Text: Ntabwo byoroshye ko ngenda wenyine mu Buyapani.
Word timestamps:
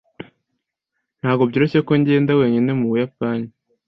Ntabwo 1.19 1.43
byoroshye 1.49 1.79
ko 1.87 1.91
ngenda 2.01 2.31
wenyine 2.39 2.71
mu 2.79 2.85
Buyapani. 2.91 3.47